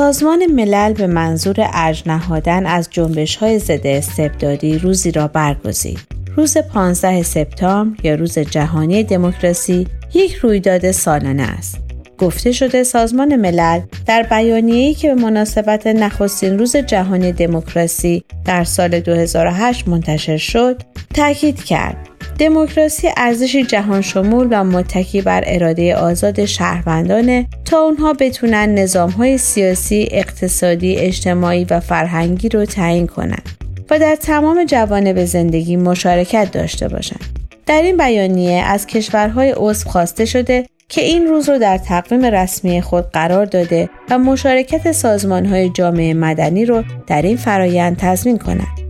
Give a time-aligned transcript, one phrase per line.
[0.00, 5.98] سازمان ملل به منظور ارج نهادن از جنبش های ضد استبدادی روزی را برگزید.
[6.36, 11.78] روز 15 سپتامبر یا روز جهانی دموکراسی یک رویداد سالانه است.
[12.18, 19.00] گفته شده سازمان ملل در بیانیه‌ای که به مناسبت نخستین روز جهانی دموکراسی در سال
[19.00, 20.82] 2008 منتشر شد،
[21.14, 22.09] تاکید کرد
[22.40, 30.08] دموکراسی ارزشی جهان شمول و متکی بر اراده آزاد شهروندانه تا اونها بتونن نظامهای سیاسی،
[30.10, 33.48] اقتصادی، اجتماعی و فرهنگی رو تعیین کنند
[33.90, 37.24] و در تمام جوانب زندگی مشارکت داشته باشند.
[37.66, 42.82] در این بیانیه از کشورهای عضو خواسته شده که این روز رو در تقویم رسمی
[42.82, 48.89] خود قرار داده و مشارکت سازمانهای جامعه مدنی رو در این فرایند تضمین کنند.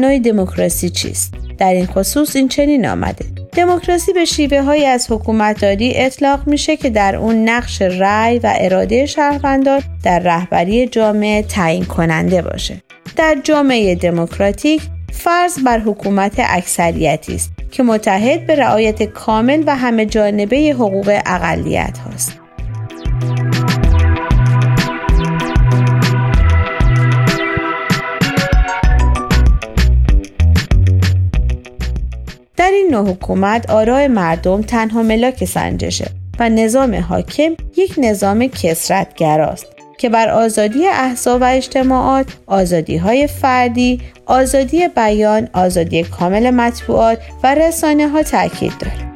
[0.00, 3.24] معنای دموکراسی چیست؟ در این خصوص این چنین آمده.
[3.52, 9.06] دموکراسی به شیوه های از حکومتداری اطلاق میشه که در اون نقش رأی و اراده
[9.06, 12.82] شهروندان در رهبری جامعه تعیین کننده باشه.
[13.16, 20.06] در جامعه دموکراتیک فرض بر حکومت اکثریتی است که متحد به رعایت کامل و همه
[20.06, 22.39] جانبه حقوق اقلیت هاست.
[32.90, 39.66] نوع حکومت آرای مردم تنها ملاک سنجشه و نظام حاکم یک نظام کسرتگراست
[39.98, 47.54] که بر آزادی احزاب و اجتماعات، آزادی های فردی، آزادی بیان، آزادی کامل مطبوعات و
[47.54, 49.09] رسانه ها تاکید دارد.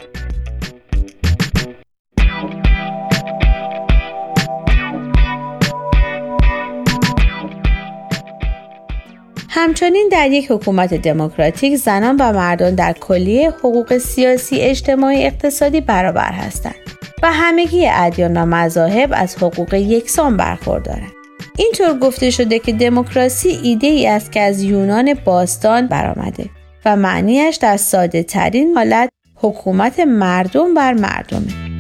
[9.56, 16.32] همچنین در یک حکومت دموکراتیک زنان و مردان در کلیه حقوق سیاسی، اجتماعی، اقتصادی برابر
[16.32, 16.75] هستند
[17.22, 21.12] و همگی ادیان و مذاهب از حقوق یکسان برخوردارند.
[21.59, 26.44] اینطور گفته شده که دموکراسی ایده ای است که از یونان باستان برآمده
[26.84, 31.74] و معنیش در ساده ترین حالت حکومت مردم بر مردمه.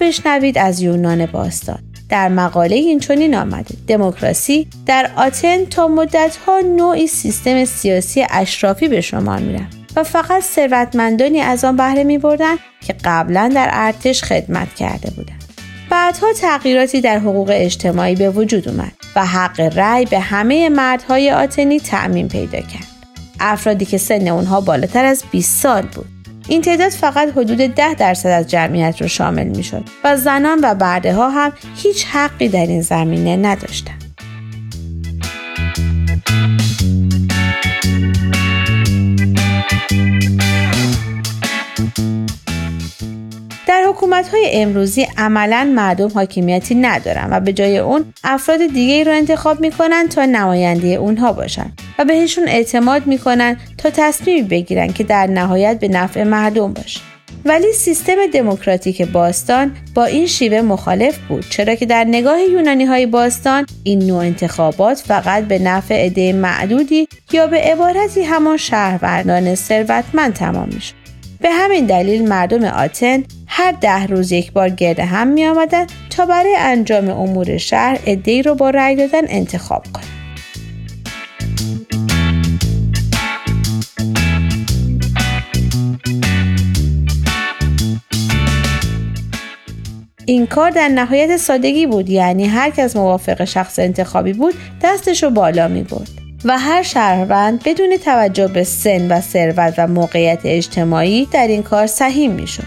[0.00, 7.06] بشنوید از یونان باستان در مقاله این چنین آمده دموکراسی در آتن تا مدتها نوعی
[7.06, 12.56] سیستم سیاسی اشرافی به شمار می‌رفت و فقط ثروتمندانی از آن بهره می بردن
[12.86, 15.44] که قبلا در ارتش خدمت کرده بودند.
[15.90, 21.80] بعدها تغییراتی در حقوق اجتماعی به وجود اومد و حق رأی به همه مردهای آتنی
[21.80, 22.86] تعمین پیدا کرد.
[23.40, 26.15] افرادی که سن اونها بالاتر از 20 سال بود
[26.48, 30.74] این تعداد فقط حدود 10 درصد از جمعیت رو شامل می شد و زنان و
[30.74, 33.95] برده ها هم هیچ حقی در این زمینه نداشتند.
[43.96, 49.12] حکومت های امروزی عملا مردم حاکمیتی ندارن و به جای اون افراد دیگه ای رو
[49.12, 55.26] انتخاب می‌کنن تا نماینده اونها باشن و بهشون اعتماد می‌کنن تا تصمیمی بگیرن که در
[55.26, 57.00] نهایت به نفع مردم باشه.
[57.44, 63.06] ولی سیستم دموکراتیک باستان با این شیوه مخالف بود چرا که در نگاه یونانی های
[63.06, 70.32] باستان این نوع انتخابات فقط به نفع عده معدودی یا به عبارتی همان شهروندان ثروتمند
[70.32, 70.94] تمام می‌شد.
[71.40, 76.26] به همین دلیل مردم آتن هر ده روز یک بار گرد هم می آمدن تا
[76.26, 80.06] برای انجام امور شهر ادهی رو با رأی دادن انتخاب کنند.
[90.26, 95.30] این کار در نهایت سادگی بود یعنی هر کس موافق شخص انتخابی بود دستش رو
[95.30, 96.25] بالا می برد.
[96.46, 101.86] و هر شهروند بدون توجه به سن و ثروت و موقعیت اجتماعی در این کار
[101.86, 102.62] سهیم می شد.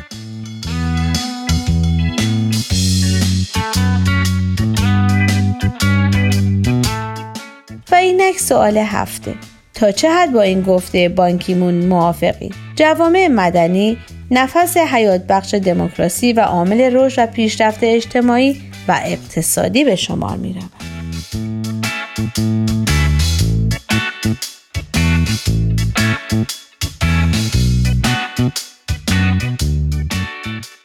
[7.92, 9.36] و اینک سوال هفته
[9.74, 13.98] تا چه حد با این گفته بانکیمون موافقی جوامع مدنی
[14.32, 20.54] نفس حیات بخش دموکراسی و عامل رشد و پیشرفت اجتماعی و اقتصادی به شمار می
[20.54, 20.90] روند.